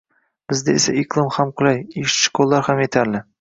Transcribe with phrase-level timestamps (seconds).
[0.53, 3.23] bizda esa iqlim ham qulay, ishchi qo‘llar ham yetarli.